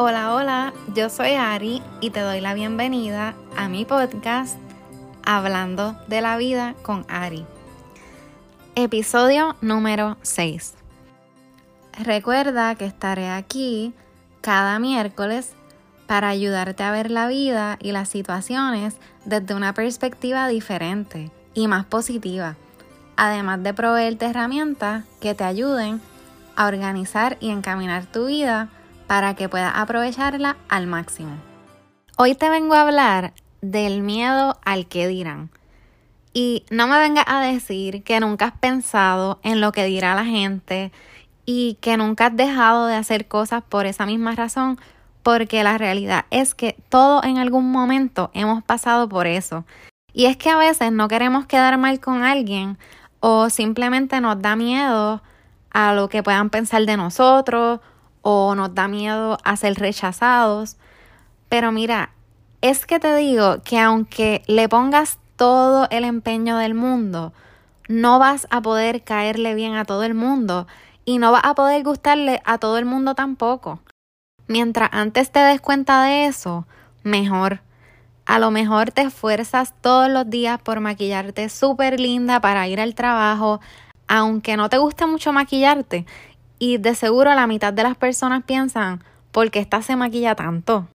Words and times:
Hola, 0.00 0.32
hola, 0.32 0.72
yo 0.94 1.10
soy 1.10 1.32
Ari 1.32 1.82
y 2.00 2.10
te 2.10 2.20
doy 2.20 2.40
la 2.40 2.54
bienvenida 2.54 3.34
a 3.56 3.68
mi 3.68 3.84
podcast 3.84 4.56
Hablando 5.26 5.96
de 6.06 6.20
la 6.20 6.36
vida 6.36 6.76
con 6.82 7.04
Ari. 7.08 7.44
Episodio 8.76 9.56
número 9.60 10.16
6. 10.22 10.74
Recuerda 12.04 12.76
que 12.76 12.84
estaré 12.84 13.28
aquí 13.28 13.92
cada 14.40 14.78
miércoles 14.78 15.54
para 16.06 16.28
ayudarte 16.28 16.84
a 16.84 16.92
ver 16.92 17.10
la 17.10 17.26
vida 17.26 17.76
y 17.82 17.90
las 17.90 18.08
situaciones 18.08 18.98
desde 19.24 19.56
una 19.56 19.74
perspectiva 19.74 20.46
diferente 20.46 21.32
y 21.54 21.66
más 21.66 21.86
positiva, 21.86 22.54
además 23.16 23.64
de 23.64 23.74
proveerte 23.74 24.26
herramientas 24.26 25.06
que 25.20 25.34
te 25.34 25.42
ayuden 25.42 26.00
a 26.54 26.68
organizar 26.68 27.36
y 27.40 27.50
encaminar 27.50 28.06
tu 28.06 28.26
vida 28.26 28.68
para 29.08 29.34
que 29.34 29.48
puedas 29.48 29.72
aprovecharla 29.74 30.56
al 30.68 30.86
máximo. 30.86 31.36
Hoy 32.16 32.34
te 32.34 32.50
vengo 32.50 32.74
a 32.74 32.82
hablar 32.82 33.32
del 33.60 34.02
miedo 34.02 34.58
al 34.64 34.86
que 34.86 35.08
dirán. 35.08 35.50
Y 36.32 36.64
no 36.70 36.86
me 36.86 36.98
vengas 36.98 37.24
a 37.26 37.40
decir 37.40 38.04
que 38.04 38.20
nunca 38.20 38.44
has 38.44 38.58
pensado 38.58 39.40
en 39.42 39.60
lo 39.60 39.72
que 39.72 39.84
dirá 39.84 40.14
la 40.14 40.24
gente 40.24 40.92
y 41.46 41.78
que 41.80 41.96
nunca 41.96 42.26
has 42.26 42.36
dejado 42.36 42.86
de 42.86 42.94
hacer 42.94 43.26
cosas 43.26 43.62
por 43.66 43.86
esa 43.86 44.04
misma 44.04 44.34
razón, 44.34 44.78
porque 45.22 45.64
la 45.64 45.78
realidad 45.78 46.26
es 46.30 46.54
que 46.54 46.76
todos 46.90 47.24
en 47.24 47.38
algún 47.38 47.72
momento 47.72 48.30
hemos 48.34 48.62
pasado 48.62 49.08
por 49.08 49.26
eso. 49.26 49.64
Y 50.12 50.26
es 50.26 50.36
que 50.36 50.50
a 50.50 50.58
veces 50.58 50.92
no 50.92 51.08
queremos 51.08 51.46
quedar 51.46 51.78
mal 51.78 51.98
con 51.98 52.22
alguien 52.22 52.78
o 53.20 53.48
simplemente 53.48 54.20
nos 54.20 54.40
da 54.42 54.54
miedo 54.54 55.22
a 55.70 55.94
lo 55.94 56.08
que 56.08 56.22
puedan 56.22 56.50
pensar 56.50 56.84
de 56.84 56.96
nosotros 56.96 57.80
o 58.22 58.54
nos 58.54 58.74
da 58.74 58.88
miedo 58.88 59.38
a 59.44 59.56
ser 59.56 59.74
rechazados. 59.74 60.76
Pero 61.48 61.72
mira, 61.72 62.10
es 62.60 62.86
que 62.86 62.98
te 62.98 63.14
digo 63.16 63.62
que 63.62 63.78
aunque 63.78 64.42
le 64.46 64.68
pongas 64.68 65.18
todo 65.36 65.86
el 65.90 66.04
empeño 66.04 66.56
del 66.56 66.74
mundo, 66.74 67.32
no 67.88 68.18
vas 68.18 68.46
a 68.50 68.60
poder 68.60 69.02
caerle 69.02 69.54
bien 69.54 69.74
a 69.74 69.84
todo 69.84 70.02
el 70.02 70.14
mundo 70.14 70.66
y 71.04 71.18
no 71.18 71.32
vas 71.32 71.44
a 71.44 71.54
poder 71.54 71.82
gustarle 71.84 72.42
a 72.44 72.58
todo 72.58 72.76
el 72.76 72.84
mundo 72.84 73.14
tampoco. 73.14 73.80
Mientras 74.46 74.90
antes 74.92 75.30
te 75.30 75.40
des 75.40 75.60
cuenta 75.60 76.02
de 76.04 76.26
eso, 76.26 76.66
mejor. 77.02 77.60
A 78.26 78.38
lo 78.38 78.50
mejor 78.50 78.90
te 78.90 79.02
esfuerzas 79.02 79.72
todos 79.80 80.10
los 80.10 80.28
días 80.28 80.60
por 80.60 80.80
maquillarte 80.80 81.48
súper 81.48 81.98
linda 81.98 82.40
para 82.40 82.68
ir 82.68 82.80
al 82.80 82.94
trabajo, 82.94 83.60
aunque 84.06 84.56
no 84.56 84.68
te 84.68 84.76
guste 84.76 85.06
mucho 85.06 85.32
maquillarte, 85.32 86.04
y 86.58 86.78
de 86.78 86.94
seguro 86.94 87.34
la 87.34 87.46
mitad 87.46 87.72
de 87.72 87.82
las 87.82 87.96
personas 87.96 88.44
piensan, 88.44 89.02
¿por 89.32 89.50
qué 89.50 89.60
esta 89.60 89.82
se 89.82 89.96
maquilla 89.96 90.34
tanto? 90.34 90.88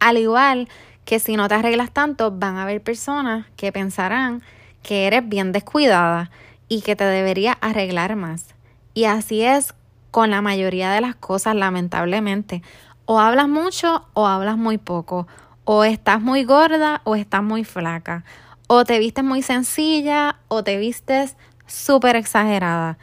Al 0.00 0.18
igual 0.18 0.68
que 1.04 1.18
si 1.18 1.36
no 1.36 1.48
te 1.48 1.54
arreglas 1.54 1.90
tanto, 1.90 2.30
van 2.30 2.56
a 2.56 2.62
haber 2.62 2.82
personas 2.82 3.46
que 3.56 3.72
pensarán 3.72 4.42
que 4.82 5.06
eres 5.06 5.28
bien 5.28 5.52
descuidada 5.52 6.30
y 6.68 6.82
que 6.82 6.96
te 6.96 7.04
debería 7.04 7.52
arreglar 7.60 8.16
más. 8.16 8.54
Y 8.94 9.04
así 9.04 9.42
es 9.42 9.74
con 10.10 10.30
la 10.30 10.42
mayoría 10.42 10.90
de 10.90 11.00
las 11.00 11.14
cosas, 11.14 11.54
lamentablemente. 11.54 12.62
O 13.04 13.20
hablas 13.20 13.48
mucho 13.48 14.06
o 14.14 14.26
hablas 14.26 14.56
muy 14.56 14.78
poco. 14.78 15.26
O 15.64 15.84
estás 15.84 16.20
muy 16.20 16.44
gorda 16.44 17.00
o 17.04 17.14
estás 17.14 17.42
muy 17.42 17.64
flaca. 17.64 18.24
O 18.66 18.84
te 18.84 18.98
vistes 18.98 19.24
muy 19.24 19.42
sencilla 19.42 20.36
o 20.48 20.64
te 20.64 20.76
vistes 20.76 21.36
súper 21.66 22.16
exagerada. 22.16 22.98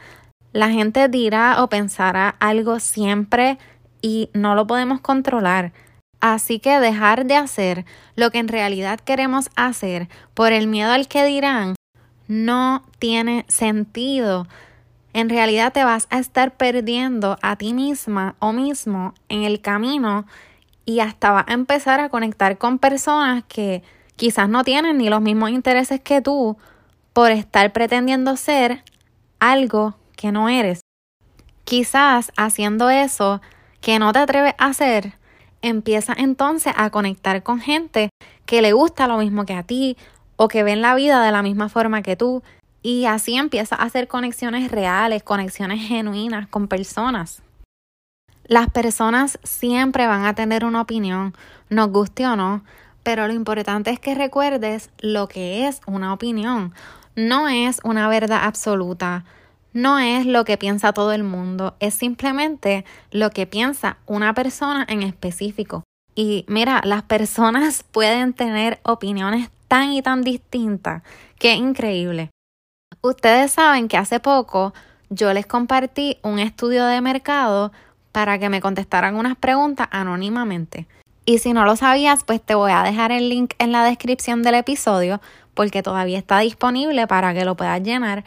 La 0.52 0.70
gente 0.70 1.08
dirá 1.08 1.62
o 1.62 1.68
pensará 1.68 2.36
algo 2.40 2.80
siempre 2.80 3.58
y 4.02 4.30
no 4.34 4.54
lo 4.54 4.66
podemos 4.66 5.00
controlar. 5.00 5.72
Así 6.20 6.58
que 6.58 6.80
dejar 6.80 7.24
de 7.26 7.36
hacer 7.36 7.84
lo 8.16 8.30
que 8.30 8.38
en 8.38 8.48
realidad 8.48 9.00
queremos 9.00 9.48
hacer 9.56 10.08
por 10.34 10.52
el 10.52 10.66
miedo 10.66 10.92
al 10.92 11.08
que 11.08 11.24
dirán 11.24 11.74
no 12.28 12.84
tiene 12.98 13.44
sentido. 13.48 14.46
En 15.12 15.28
realidad 15.28 15.72
te 15.72 15.82
vas 15.82 16.06
a 16.10 16.18
estar 16.18 16.56
perdiendo 16.56 17.38
a 17.42 17.56
ti 17.56 17.74
misma 17.74 18.36
o 18.38 18.52
mismo 18.52 19.14
en 19.28 19.42
el 19.42 19.60
camino 19.60 20.26
y 20.84 21.00
hasta 21.00 21.32
vas 21.32 21.44
a 21.48 21.54
empezar 21.54 21.98
a 21.98 22.08
conectar 22.08 22.58
con 22.58 22.78
personas 22.78 23.42
que 23.48 23.82
quizás 24.14 24.48
no 24.48 24.62
tienen 24.62 24.98
ni 24.98 25.08
los 25.08 25.20
mismos 25.20 25.50
intereses 25.50 26.00
que 26.00 26.20
tú 26.20 26.56
por 27.12 27.32
estar 27.32 27.72
pretendiendo 27.72 28.36
ser 28.36 28.84
algo 29.40 29.96
que 30.20 30.32
no 30.32 30.50
eres. 30.50 30.82
Quizás 31.64 32.30
haciendo 32.36 32.90
eso 32.90 33.40
que 33.80 33.98
no 33.98 34.12
te 34.12 34.18
atreves 34.18 34.54
a 34.58 34.66
hacer, 34.66 35.14
empiezas 35.62 36.18
entonces 36.18 36.74
a 36.76 36.90
conectar 36.90 37.42
con 37.42 37.58
gente 37.58 38.10
que 38.44 38.60
le 38.60 38.74
gusta 38.74 39.06
lo 39.06 39.16
mismo 39.16 39.46
que 39.46 39.54
a 39.54 39.62
ti 39.62 39.96
o 40.36 40.48
que 40.48 40.62
ven 40.62 40.82
la 40.82 40.94
vida 40.94 41.22
de 41.22 41.32
la 41.32 41.40
misma 41.42 41.70
forma 41.70 42.02
que 42.02 42.16
tú 42.16 42.42
y 42.82 43.06
así 43.06 43.36
empiezas 43.36 43.80
a 43.80 43.84
hacer 43.84 44.08
conexiones 44.08 44.70
reales, 44.70 45.22
conexiones 45.22 45.86
genuinas 45.88 46.46
con 46.48 46.68
personas. 46.68 47.42
Las 48.44 48.68
personas 48.68 49.38
siempre 49.42 50.06
van 50.06 50.26
a 50.26 50.34
tener 50.34 50.66
una 50.66 50.82
opinión, 50.82 51.34
nos 51.70 51.88
guste 51.90 52.26
o 52.26 52.36
no, 52.36 52.62
pero 53.02 53.26
lo 53.26 53.32
importante 53.32 53.90
es 53.90 54.00
que 54.00 54.14
recuerdes 54.14 54.90
lo 54.98 55.28
que 55.28 55.66
es 55.66 55.80
una 55.86 56.12
opinión. 56.12 56.74
No 57.16 57.48
es 57.48 57.80
una 57.84 58.08
verdad 58.08 58.40
absoluta, 58.44 59.24
no 59.72 59.98
es 59.98 60.26
lo 60.26 60.44
que 60.44 60.58
piensa 60.58 60.92
todo 60.92 61.12
el 61.12 61.22
mundo, 61.22 61.76
es 61.80 61.94
simplemente 61.94 62.84
lo 63.10 63.30
que 63.30 63.46
piensa 63.46 63.98
una 64.06 64.34
persona 64.34 64.84
en 64.88 65.02
específico. 65.02 65.84
Y 66.14 66.44
mira, 66.48 66.80
las 66.84 67.02
personas 67.02 67.82
pueden 67.92 68.32
tener 68.32 68.80
opiniones 68.82 69.50
tan 69.68 69.92
y 69.92 70.02
tan 70.02 70.22
distintas, 70.22 71.02
que 71.38 71.54
increíble. 71.54 72.30
Ustedes 73.02 73.52
saben 73.52 73.88
que 73.88 73.96
hace 73.96 74.20
poco 74.20 74.74
yo 75.08 75.32
les 75.32 75.46
compartí 75.46 76.18
un 76.22 76.38
estudio 76.38 76.84
de 76.86 77.00
mercado 77.00 77.72
para 78.12 78.38
que 78.38 78.48
me 78.48 78.60
contestaran 78.60 79.14
unas 79.14 79.36
preguntas 79.36 79.88
anónimamente. 79.90 80.86
Y 81.24 81.38
si 81.38 81.52
no 81.52 81.64
lo 81.64 81.76
sabías, 81.76 82.24
pues 82.24 82.42
te 82.42 82.54
voy 82.54 82.72
a 82.72 82.82
dejar 82.82 83.12
el 83.12 83.28
link 83.28 83.54
en 83.58 83.70
la 83.72 83.84
descripción 83.84 84.42
del 84.42 84.56
episodio 84.56 85.20
porque 85.54 85.82
todavía 85.82 86.18
está 86.18 86.40
disponible 86.40 87.06
para 87.06 87.32
que 87.34 87.44
lo 87.44 87.56
puedas 87.56 87.82
llenar 87.82 88.24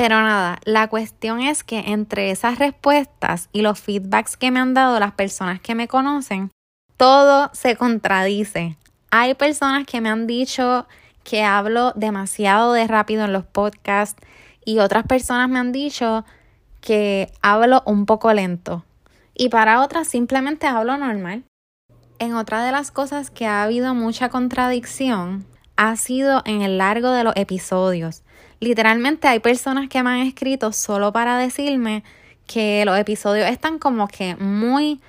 pero 0.00 0.22
nada, 0.22 0.58
la 0.64 0.88
cuestión 0.88 1.40
es 1.40 1.62
que 1.62 1.80
entre 1.88 2.30
esas 2.30 2.58
respuestas 2.58 3.50
y 3.52 3.60
los 3.60 3.78
feedbacks 3.78 4.38
que 4.38 4.50
me 4.50 4.58
han 4.58 4.72
dado 4.72 4.98
las 4.98 5.12
personas 5.12 5.60
que 5.60 5.74
me 5.74 5.88
conocen, 5.88 6.50
todo 6.96 7.50
se 7.52 7.76
contradice. 7.76 8.78
Hay 9.10 9.34
personas 9.34 9.84
que 9.84 10.00
me 10.00 10.08
han 10.08 10.26
dicho 10.26 10.86
que 11.22 11.42
hablo 11.42 11.92
demasiado 11.96 12.72
de 12.72 12.86
rápido 12.86 13.26
en 13.26 13.34
los 13.34 13.44
podcasts 13.44 14.18
y 14.64 14.78
otras 14.78 15.04
personas 15.06 15.50
me 15.50 15.58
han 15.58 15.70
dicho 15.70 16.24
que 16.80 17.30
hablo 17.42 17.82
un 17.84 18.06
poco 18.06 18.32
lento. 18.32 18.86
Y 19.34 19.50
para 19.50 19.82
otras 19.82 20.08
simplemente 20.08 20.66
hablo 20.66 20.96
normal. 20.96 21.44
En 22.18 22.36
otra 22.36 22.64
de 22.64 22.72
las 22.72 22.90
cosas 22.90 23.30
que 23.30 23.46
ha 23.46 23.64
habido 23.64 23.94
mucha 23.94 24.30
contradicción 24.30 25.44
ha 25.76 25.94
sido 25.96 26.40
en 26.46 26.62
el 26.62 26.78
largo 26.78 27.10
de 27.10 27.22
los 27.22 27.36
episodios. 27.36 28.22
Literalmente 28.60 29.26
hay 29.26 29.40
personas 29.40 29.88
que 29.88 30.02
me 30.02 30.10
han 30.10 30.26
escrito 30.26 30.72
solo 30.72 31.12
para 31.12 31.38
decirme 31.38 32.04
que 32.46 32.84
los 32.84 32.98
episodios 32.98 33.48
están 33.48 33.78
como 33.78 34.06
que 34.06 34.36
muy 34.36 35.00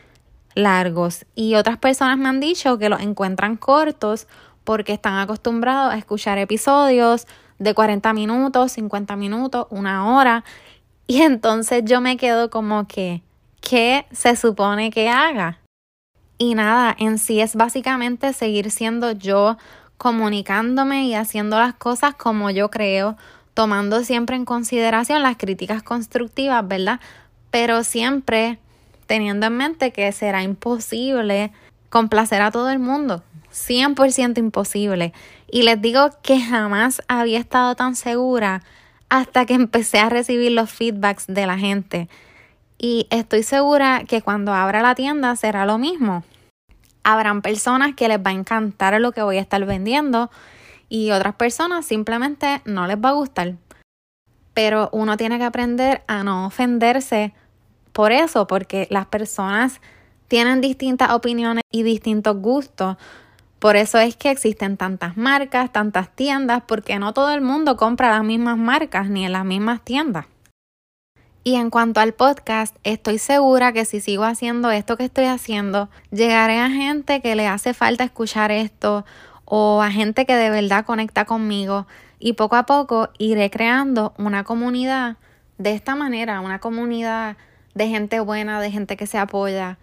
largos 0.56 1.26
y 1.36 1.56
otras 1.56 1.78
personas 1.78 2.18
me 2.18 2.30
han 2.30 2.40
dicho 2.40 2.78
que 2.78 2.90
los 2.90 3.02
encuentran 3.02 3.58
cortos 3.58 4.28
porque 4.64 4.94
están 4.94 5.18
acostumbrados 5.18 5.94
a 5.94 5.98
escuchar 5.98 6.38
episodios 6.38 7.28
de 7.58 7.74
40 7.74 8.14
minutos, 8.14 8.74
50 8.74 9.16
minutos, 9.16 9.68
una 9.70 10.16
hora 10.16 10.44
y 11.08 11.24
entonces 11.24 11.84
yo 11.86 12.00
me 12.00 12.16
quedo 12.16 12.50
como 12.50 12.88
que, 12.88 13.22
¿qué 13.60 14.06
se 14.12 14.36
supone 14.36 14.92
que 14.92 15.10
haga? 15.10 15.60
Y 16.38 16.56
nada, 16.56 16.96
en 16.98 17.18
sí 17.18 17.42
es 17.42 17.56
básicamente 17.56 18.34
seguir 18.34 18.72
siendo 18.72 19.12
yo 19.12 19.58
comunicándome 19.98 21.06
y 21.06 21.14
haciendo 21.14 21.60
las 21.60 21.74
cosas 21.76 22.16
como 22.16 22.50
yo 22.50 22.72
creo, 22.72 23.18
tomando 23.62 24.04
siempre 24.04 24.36
en 24.36 24.44
consideración 24.44 25.22
las 25.22 25.38
críticas 25.38 25.84
constructivas, 25.84 26.68
¿verdad? 26.68 27.00
Pero 27.52 27.84
siempre 27.84 28.58
teniendo 29.06 29.46
en 29.46 29.56
mente 29.56 29.92
que 29.92 30.12
será 30.14 30.42
imposible 30.42 31.52
complacer 31.92 32.42
a 32.42 32.50
todo 32.50 32.72
el 32.72 32.80
mundo, 32.80 33.22
100% 33.54 34.40
imposible. 34.40 35.14
Y 35.48 35.62
les 35.62 35.80
digo 35.80 36.10
que 36.24 36.42
jamás 36.42 37.04
había 37.08 37.38
estado 37.38 37.76
tan 37.76 37.96
segura 37.96 38.64
hasta 39.10 39.46
que 39.46 39.54
empecé 39.64 40.00
a 40.00 40.10
recibir 40.10 40.54
los 40.54 40.72
feedbacks 40.72 41.28
de 41.28 41.46
la 41.46 41.60
gente. 41.60 42.10
Y 42.80 43.06
estoy 43.12 43.44
segura 43.44 44.06
que 44.08 44.24
cuando 44.24 44.56
abra 44.56 44.82
la 44.82 44.96
tienda 44.96 45.36
será 45.36 45.68
lo 45.68 45.78
mismo. 45.78 46.24
Habrán 47.04 47.44
personas 47.44 47.94
que 47.94 48.08
les 48.08 48.18
va 48.18 48.32
a 48.32 48.34
encantar 48.34 49.00
lo 49.00 49.12
que 49.12 49.22
voy 49.22 49.38
a 49.38 49.42
estar 49.42 49.64
vendiendo 49.66 50.32
y 50.92 51.12
otras 51.12 51.36
personas 51.36 51.86
simplemente 51.86 52.62
no 52.66 52.86
les 52.86 52.98
va 52.98 53.10
a 53.10 53.14
gustar. 53.14 53.56
Pero 54.54 54.90
uno 54.92 55.16
tiene 55.16 55.38
que 55.38 55.46
aprender 55.46 56.04
a 56.06 56.26
no 56.26 56.46
ofenderse 56.46 57.34
por 57.94 58.12
eso, 58.12 58.46
porque 58.46 58.88
las 58.90 59.06
personas 59.06 59.80
tienen 60.28 60.60
distintas 60.60 61.12
opiniones 61.12 61.64
y 61.72 61.84
distintos 61.84 62.36
gustos. 62.36 62.98
Por 63.60 63.78
eso 63.78 64.00
es 64.00 64.18
que 64.18 64.32
existen 64.32 64.76
tantas 64.76 65.16
marcas, 65.16 65.72
tantas 65.72 66.14
tiendas, 66.14 66.64
porque 66.68 67.00
no 67.00 67.14
todo 67.14 67.32
el 67.32 67.40
mundo 67.40 67.78
compra 67.78 68.10
las 68.10 68.26
mismas 68.26 68.58
marcas 68.58 69.10
ni 69.10 69.26
en 69.26 69.32
las 69.32 69.46
mismas 69.46 69.82
tiendas. 69.86 70.26
Y 71.46 71.56
en 71.56 71.70
cuanto 71.70 72.02
al 72.02 72.14
podcast, 72.14 72.76
estoy 72.84 73.18
segura 73.18 73.72
que 73.72 73.86
si 73.86 74.02
sigo 74.02 74.26
haciendo 74.26 74.70
esto 74.72 74.98
que 74.98 75.06
estoy 75.06 75.26
haciendo, 75.26 75.90
llegaré 76.12 76.60
a 76.60 76.70
gente 76.70 77.22
que 77.22 77.36
le 77.38 77.48
hace 77.48 77.74
falta 77.74 78.04
escuchar 78.04 78.52
esto 78.52 79.06
o 79.54 79.82
a 79.82 79.92
gente 79.92 80.26
que 80.26 80.34
de 80.34 80.50
verdad 80.50 80.86
conecta 80.86 81.26
conmigo 81.26 81.86
y 82.20 82.34
poco 82.34 82.56
a 82.56 82.66
poco 82.66 83.10
iré 83.18 83.50
creando 83.50 84.14
una 84.18 84.46
comunidad 84.46 85.18
de 85.58 85.74
esta 85.74 85.94
manera, 85.94 86.40
una 86.40 86.60
comunidad 86.60 87.36
de 87.74 87.90
gente 87.90 88.22
buena, 88.22 88.62
de 88.62 88.72
gente 88.72 88.96
que 88.96 89.08
se 89.08 89.18
apoya. 89.18 89.78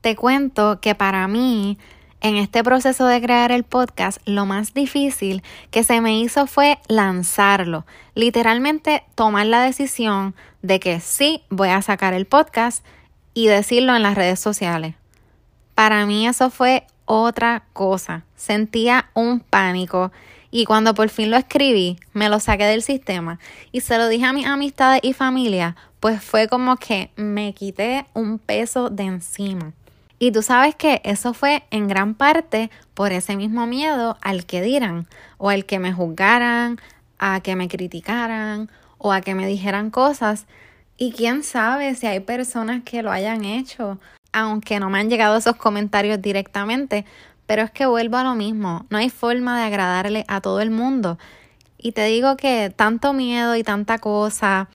Te 0.00 0.16
cuento 0.16 0.80
que 0.80 0.96
para 0.96 1.28
mí, 1.28 1.78
en 2.20 2.34
este 2.34 2.64
proceso 2.64 3.06
de 3.06 3.22
crear 3.22 3.52
el 3.52 3.62
podcast, 3.62 4.18
lo 4.24 4.44
más 4.44 4.74
difícil 4.74 5.44
que 5.70 5.84
se 5.84 6.00
me 6.00 6.18
hizo 6.18 6.48
fue 6.48 6.80
lanzarlo. 6.88 7.86
Literalmente 8.16 9.04
tomar 9.14 9.46
la 9.46 9.62
decisión 9.62 10.34
de 10.62 10.80
que 10.80 10.98
sí 10.98 11.44
voy 11.48 11.68
a 11.68 11.80
sacar 11.80 12.12
el 12.12 12.26
podcast 12.26 12.84
y 13.34 13.46
decirlo 13.46 13.94
en 13.94 14.02
las 14.02 14.16
redes 14.16 14.40
sociales. 14.40 14.96
Para 15.76 16.06
mí 16.06 16.26
eso 16.26 16.50
fue 16.50 16.88
otra 17.06 17.64
cosa. 17.72 18.24
Sentía 18.36 19.10
un 19.14 19.40
pánico 19.40 20.12
y 20.50 20.64
cuando 20.64 20.94
por 20.94 21.08
fin 21.08 21.30
lo 21.30 21.36
escribí, 21.36 21.98
me 22.12 22.28
lo 22.28 22.38
saqué 22.40 22.64
del 22.64 22.82
sistema 22.82 23.38
y 23.72 23.80
se 23.80 23.98
lo 23.98 24.08
dije 24.08 24.26
a 24.26 24.32
mis 24.32 24.46
amistades 24.46 25.00
y 25.02 25.12
familia, 25.12 25.76
pues 26.00 26.22
fue 26.22 26.48
como 26.48 26.76
que 26.76 27.10
me 27.16 27.52
quité 27.54 28.06
un 28.14 28.38
peso 28.38 28.90
de 28.90 29.04
encima. 29.04 29.72
Y 30.18 30.32
tú 30.32 30.42
sabes 30.42 30.74
que 30.74 31.02
eso 31.04 31.34
fue 31.34 31.64
en 31.70 31.88
gran 31.88 32.14
parte 32.14 32.70
por 32.94 33.12
ese 33.12 33.36
mismo 33.36 33.66
miedo 33.66 34.16
al 34.22 34.46
que 34.46 34.62
dirán, 34.62 35.06
o 35.36 35.50
al 35.50 35.66
que 35.66 35.78
me 35.78 35.92
juzgaran, 35.92 36.80
a 37.18 37.40
que 37.40 37.54
me 37.54 37.68
criticaran, 37.68 38.70
o 38.98 39.12
a 39.12 39.20
que 39.20 39.34
me 39.34 39.46
dijeran 39.46 39.90
cosas. 39.90 40.46
Y 40.96 41.12
quién 41.12 41.42
sabe 41.42 41.94
si 41.94 42.06
hay 42.06 42.20
personas 42.20 42.82
que 42.82 43.02
lo 43.02 43.10
hayan 43.12 43.44
hecho, 43.44 43.98
aunque 44.36 44.78
no 44.78 44.90
me 44.90 44.98
han 44.98 45.08
llegado 45.08 45.38
esos 45.38 45.56
comentarios 45.56 46.20
directamente, 46.20 47.06
pero 47.46 47.62
es 47.62 47.70
que 47.70 47.86
vuelvo 47.86 48.18
a 48.18 48.22
lo 48.22 48.34
mismo, 48.34 48.84
no 48.90 48.98
hay 48.98 49.08
forma 49.08 49.58
de 49.58 49.64
agradarle 49.64 50.26
a 50.28 50.42
todo 50.42 50.60
el 50.60 50.70
mundo. 50.70 51.18
Y 51.78 51.92
te 51.92 52.04
digo 52.04 52.36
que 52.36 52.70
tanto 52.76 53.14
miedo 53.14 53.56
y 53.56 53.62
tanta 53.62 53.96
cosa, 53.96 54.68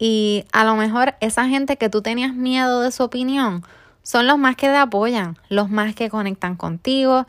y 0.00 0.46
a 0.52 0.64
lo 0.64 0.74
mejor 0.74 1.14
esa 1.20 1.46
gente 1.46 1.76
que 1.76 1.88
tú 1.88 2.02
tenías 2.02 2.34
miedo 2.34 2.80
de 2.80 2.90
su 2.90 3.04
opinión, 3.04 3.62
son 4.02 4.26
los 4.26 4.36
más 4.36 4.56
que 4.56 4.66
te 4.66 4.76
apoyan, 4.76 5.36
los 5.48 5.70
más 5.70 5.94
que 5.94 6.10
conectan 6.10 6.56
contigo. 6.56 7.24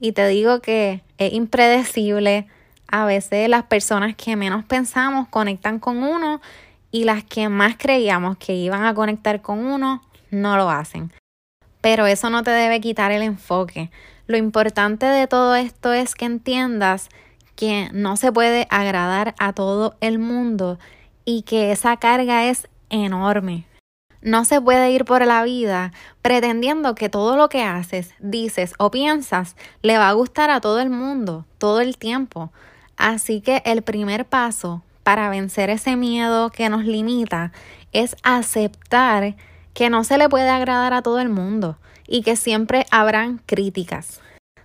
Y 0.00 0.12
te 0.12 0.26
digo 0.26 0.60
que 0.60 1.02
es 1.18 1.32
impredecible. 1.32 2.48
A 2.88 3.04
veces 3.04 3.48
las 3.48 3.64
personas 3.64 4.16
que 4.16 4.34
menos 4.34 4.64
pensamos 4.64 5.28
conectan 5.28 5.78
con 5.78 6.02
uno 6.02 6.40
y 6.90 7.04
las 7.04 7.22
que 7.22 7.48
más 7.48 7.76
creíamos 7.76 8.38
que 8.38 8.54
iban 8.54 8.84
a 8.84 8.94
conectar 8.94 9.40
con 9.40 9.64
uno 9.64 10.02
no 10.32 10.56
lo 10.56 10.68
hacen. 10.68 11.12
Pero 11.80 12.06
eso 12.06 12.30
no 12.30 12.42
te 12.42 12.50
debe 12.50 12.80
quitar 12.80 13.12
el 13.12 13.22
enfoque. 13.22 13.92
Lo 14.26 14.36
importante 14.36 15.06
de 15.06 15.28
todo 15.28 15.54
esto 15.54 15.92
es 15.92 16.16
que 16.16 16.24
entiendas 16.24 17.08
que 17.54 17.90
no 17.92 18.16
se 18.16 18.32
puede 18.32 18.66
agradar 18.70 19.34
a 19.38 19.52
todo 19.52 19.94
el 20.00 20.18
mundo 20.18 20.78
y 21.24 21.42
que 21.42 21.70
esa 21.70 21.96
carga 21.98 22.46
es 22.46 22.68
enorme. 22.90 23.66
No 24.22 24.44
se 24.44 24.60
puede 24.60 24.92
ir 24.92 25.04
por 25.04 25.26
la 25.26 25.42
vida 25.42 25.92
pretendiendo 26.22 26.94
que 26.94 27.08
todo 27.08 27.36
lo 27.36 27.48
que 27.48 27.62
haces, 27.64 28.14
dices 28.20 28.74
o 28.78 28.90
piensas 28.90 29.56
le 29.82 29.98
va 29.98 30.08
a 30.08 30.12
gustar 30.12 30.50
a 30.50 30.60
todo 30.60 30.80
el 30.80 30.90
mundo 30.90 31.44
todo 31.58 31.80
el 31.80 31.98
tiempo. 31.98 32.52
Así 32.96 33.40
que 33.40 33.62
el 33.64 33.82
primer 33.82 34.24
paso 34.24 34.82
para 35.02 35.28
vencer 35.28 35.70
ese 35.70 35.96
miedo 35.96 36.50
que 36.50 36.68
nos 36.68 36.84
limita 36.84 37.50
es 37.92 38.16
aceptar 38.22 39.34
que 39.74 39.90
no 39.90 40.04
se 40.04 40.18
le 40.18 40.28
puede 40.28 40.48
agradar 40.48 40.92
a 40.92 41.02
todo 41.02 41.20
el 41.20 41.28
mundo 41.28 41.78
y 42.06 42.22
que 42.22 42.36
siempre 42.36 42.86
habrán 42.90 43.38
críticas. 43.46 44.20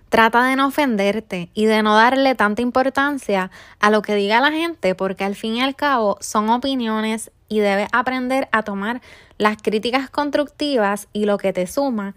Trata 0.08 0.46
de 0.46 0.56
no 0.56 0.68
ofenderte 0.68 1.50
y 1.52 1.66
de 1.66 1.82
no 1.82 1.94
darle 1.94 2.34
tanta 2.34 2.62
importancia 2.62 3.50
a 3.78 3.90
lo 3.90 4.00
que 4.00 4.14
diga 4.14 4.40
la 4.40 4.50
gente 4.50 4.94
porque 4.94 5.24
al 5.24 5.34
fin 5.34 5.56
y 5.56 5.62
al 5.62 5.76
cabo 5.76 6.16
son 6.20 6.48
opiniones 6.48 7.30
y 7.48 7.60
debes 7.60 7.88
aprender 7.92 8.48
a 8.52 8.62
tomar 8.62 9.02
las 9.36 9.58
críticas 9.60 10.08
constructivas 10.08 11.08
y 11.12 11.24
lo 11.24 11.36
que 11.36 11.52
te 11.52 11.66
suma 11.66 12.14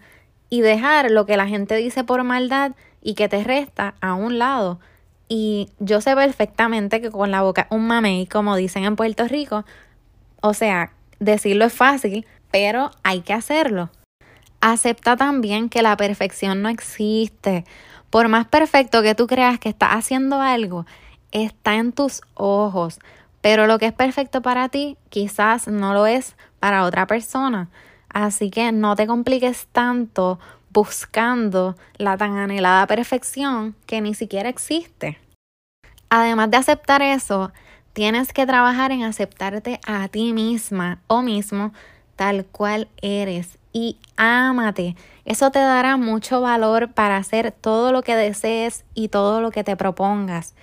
y 0.48 0.60
dejar 0.60 1.10
lo 1.10 1.26
que 1.26 1.36
la 1.36 1.46
gente 1.46 1.76
dice 1.76 2.04
por 2.04 2.22
maldad 2.24 2.72
y 3.02 3.14
que 3.14 3.28
te 3.28 3.44
resta 3.44 3.94
a 4.00 4.14
un 4.14 4.38
lado. 4.38 4.80
Y 5.28 5.70
yo 5.78 6.00
sé 6.00 6.14
perfectamente 6.14 7.00
que 7.00 7.10
con 7.10 7.30
la 7.30 7.42
boca 7.42 7.66
un 7.70 7.86
mamey, 7.86 8.26
como 8.26 8.56
dicen 8.56 8.84
en 8.84 8.96
Puerto 8.96 9.26
Rico, 9.28 9.64
o 10.42 10.52
sea, 10.52 10.92
decirlo 11.20 11.64
es 11.64 11.72
fácil, 11.72 12.26
pero 12.52 12.92
hay 13.02 13.22
que 13.22 13.32
hacerlo. 13.32 13.90
Acepta 14.60 15.16
también 15.16 15.68
que 15.68 15.82
la 15.82 15.96
perfección 15.96 16.62
no 16.62 16.68
existe. 16.68 17.64
Por 18.10 18.28
más 18.28 18.46
perfecto 18.46 19.02
que 19.02 19.16
tú 19.16 19.26
creas 19.26 19.58
que 19.58 19.70
estás 19.70 19.90
haciendo 19.94 20.40
algo, 20.40 20.86
está 21.32 21.74
en 21.74 21.92
tus 21.92 22.20
ojos. 22.34 23.00
Pero 23.40 23.66
lo 23.66 23.80
que 23.80 23.86
es 23.86 23.92
perfecto 23.92 24.40
para 24.40 24.68
ti 24.68 24.96
quizás 25.08 25.66
no 25.66 25.94
lo 25.94 26.06
es 26.06 26.36
para 26.60 26.84
otra 26.84 27.08
persona. 27.08 27.70
Así 28.08 28.50
que 28.50 28.70
no 28.70 28.94
te 28.94 29.08
compliques 29.08 29.66
tanto 29.72 30.38
buscando 30.70 31.76
la 31.96 32.16
tan 32.16 32.36
anhelada 32.36 32.86
perfección 32.86 33.74
que 33.86 34.00
ni 34.00 34.14
siquiera 34.14 34.48
existe. 34.48 35.18
Además 36.08 36.50
de 36.50 36.58
aceptar 36.58 37.02
eso, 37.02 37.52
tienes 37.94 38.32
que 38.32 38.46
trabajar 38.46 38.92
en 38.92 39.02
aceptarte 39.02 39.80
a 39.86 40.06
ti 40.08 40.32
misma 40.32 41.00
o 41.06 41.22
mismo 41.22 41.72
tal 42.16 42.44
cual 42.46 42.88
eres 43.00 43.58
y 43.72 43.96
ámate. 44.16 44.96
Eso 45.24 45.50
te 45.50 45.58
dará 45.58 45.96
mucho 45.96 46.40
valor 46.40 46.92
para 46.92 47.16
hacer 47.16 47.52
todo 47.52 47.92
lo 47.92 48.02
que 48.02 48.16
desees 48.16 48.84
y 48.94 49.08
todo 49.08 49.40
lo 49.40 49.50
que 49.50 49.64
te 49.64 49.76
propongas. 49.76 50.54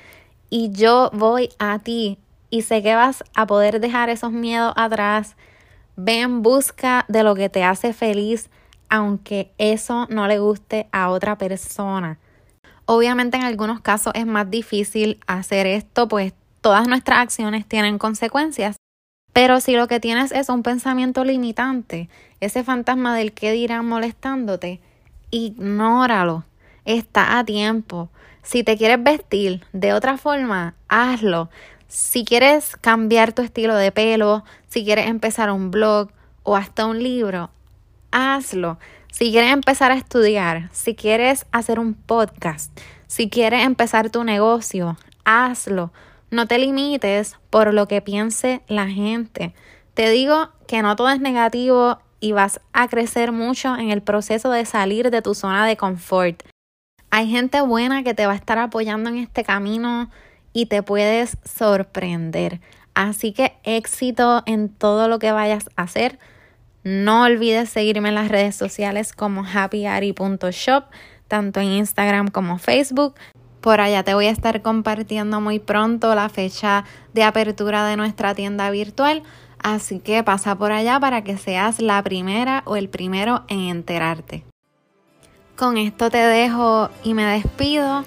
Y 0.50 0.72
yo 0.72 1.10
voy 1.14 1.50
a 1.60 1.80
ti 1.80 2.18
y 2.50 2.64
sé 2.64 2.82
que 2.82 2.96
vas 2.96 3.24
a 3.36 3.46
poder 3.46 3.80
dejar 3.80 4.10
esos 4.10 4.32
miedos 4.32 4.74
atrás. 4.76 5.36
Ve 5.96 6.22
en 6.22 6.42
busca 6.42 7.06
de 7.08 7.24
lo 7.24 7.36
que 7.36 7.50
te 7.50 7.64
hace 7.64 7.94
feliz, 7.94 8.50
aunque 8.90 9.52
eso 9.58 10.08
no 10.10 10.28
le 10.28 10.40
guste 10.40 10.88
a 10.92 11.10
otra 11.10 11.38
persona. 11.38 12.20
Obviamente 12.86 13.38
en 13.38 13.44
algunos 13.44 13.82
casos 13.82 14.14
es 14.16 14.26
más 14.26 14.50
difícil 14.50 15.20
hacer 15.28 15.68
esto, 15.68 16.08
pues 16.08 16.34
todas 16.62 16.88
nuestras 16.88 17.20
acciones 17.20 17.68
tienen 17.68 18.00
consecuencias. 18.00 18.78
Pero 19.40 19.62
si 19.62 19.74
lo 19.74 19.88
que 19.88 20.02
tienes 20.02 20.34
es 20.34 20.50
un 20.50 20.64
pensamiento 20.64 21.24
limitante, 21.24 22.10
ese 22.42 22.66
fantasma 22.66 23.16
del 23.16 23.32
que 23.32 23.54
dirán 23.54 23.86
molestándote, 23.86 24.82
ignóralo. 25.32 26.44
Está 26.84 27.40
a 27.40 27.46
tiempo. 27.46 28.10
Si 28.44 28.66
te 28.66 28.76
quieres 28.76 29.02
vestir 29.02 29.64
de 29.72 29.94
otra 29.94 30.18
forma, 30.18 30.76
hazlo. 30.90 31.50
Si 31.88 32.26
quieres 32.26 32.76
cambiar 32.76 33.32
tu 33.32 33.42
estilo 33.42 33.76
de 33.76 33.94
pelo, 33.94 34.44
si 34.68 34.84
quieres 34.84 35.08
empezar 35.08 35.52
un 35.52 35.72
blog 35.72 36.10
o 36.44 36.58
hasta 36.58 36.86
un 36.86 37.02
libro, 37.02 37.50
hazlo. 38.12 38.78
Si 39.10 39.32
quieres 39.32 39.54
empezar 39.54 39.94
a 39.94 39.96
estudiar, 39.96 40.68
si 40.74 40.96
quieres 40.96 41.46
hacer 41.54 41.80
un 41.80 41.94
podcast, 41.94 42.78
si 43.08 43.30
quieres 43.30 43.66
empezar 43.66 44.10
tu 44.10 44.26
negocio, 44.26 44.98
hazlo. 45.24 45.94
No 46.32 46.46
te 46.48 46.60
limites 46.60 47.38
por 47.50 47.74
lo 47.74 47.88
que 47.88 48.02
piense 48.02 48.62
la 48.68 48.88
gente. 48.88 49.54
Te 49.94 50.10
digo 50.10 50.50
que 50.68 50.82
no 50.82 50.96
todo 50.96 51.10
es 51.10 51.20
negativo 51.20 52.00
y 52.20 52.34
vas 52.34 52.62
a 52.74 52.88
crecer 52.88 53.32
mucho 53.32 53.76
en 53.76 53.90
el 53.90 54.02
proceso 54.02 54.52
de 54.52 54.66
salir 54.66 55.10
de 55.10 55.22
tu 55.22 55.34
zona 55.34 55.66
de 55.66 55.78
confort. 55.78 56.44
Hay 57.10 57.30
gente 57.30 57.62
buena 57.62 58.04
que 58.04 58.14
te 58.14 58.28
va 58.28 58.34
a 58.34 58.36
estar 58.36 58.60
apoyando 58.60 59.10
en 59.10 59.18
este 59.18 59.44
camino 59.44 60.10
y 60.54 60.68
te 60.68 60.84
puedes 60.84 61.38
sorprender. 61.44 62.62
Así 62.94 63.34
que 63.34 63.54
éxito 63.64 64.44
en 64.46 64.70
todo 64.70 65.08
lo 65.08 65.20
que 65.20 65.32
vayas 65.32 65.70
a 65.76 65.84
hacer. 65.84 66.20
No 66.84 67.24
olvides 67.24 67.70
seguirme 67.70 68.10
en 68.10 68.16
las 68.16 68.30
redes 68.30 68.56
sociales 68.56 69.14
como 69.14 69.44
happyari.shop, 69.44 70.86
tanto 71.28 71.60
en 71.60 71.68
Instagram 71.68 72.30
como 72.30 72.58
Facebook. 72.58 73.16
Por 73.62 73.82
allá 73.82 74.04
te 74.04 74.14
voy 74.14 74.28
a 74.28 74.32
estar 74.32 74.62
compartiendo 74.62 75.42
muy 75.42 75.60
pronto 75.60 76.16
la 76.16 76.30
fecha 76.30 76.86
de 77.14 77.24
apertura 77.24 77.86
de 77.86 77.98
nuestra 77.98 78.34
tienda 78.34 78.70
virtual, 78.72 79.24
así 79.62 80.00
que 80.00 80.24
pasa 80.24 80.56
por 80.56 80.72
allá 80.72 81.00
para 81.00 81.24
que 81.24 81.38
seas 81.38 81.82
la 81.82 82.02
primera 82.02 82.64
o 82.66 82.76
el 82.76 82.90
primero 82.90 83.44
en 83.50 83.60
enterarte. 83.60 84.46
Con 85.58 85.78
esto 85.78 86.10
te 86.10 86.20
dejo 86.20 86.90
y 87.04 87.14
me 87.14 87.26
despido. 87.26 88.06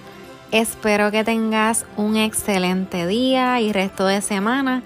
Espero 0.52 1.11
que 1.11 1.25
tengas 1.25 1.85
un 1.97 2.16
excelente 2.16 3.06
día 3.06 3.61
y 3.61 3.73
resto 3.73 4.06
de 4.06 4.23
semana 4.23 4.82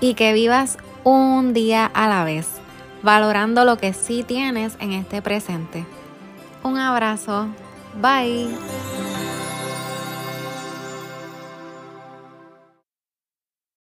y 0.00 0.14
que 0.14 0.32
vivas 0.32 0.78
un 1.04 1.52
día 1.54 1.86
a 1.86 2.08
la 2.08 2.24
vez. 2.24 2.60
valorando 3.02 3.64
lo 3.64 3.78
que 3.78 3.92
sí 3.92 4.22
tienes 4.22 4.76
en 4.78 4.92
este 4.92 5.22
presente. 5.22 5.84
Un 6.62 6.78
abrazo. 6.78 7.48
Bye. 8.00 8.81